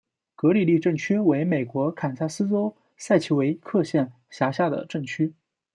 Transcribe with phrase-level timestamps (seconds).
[0.35, 5.31] 格里利镇区为美国堪萨斯州塞奇威克县辖下的镇区。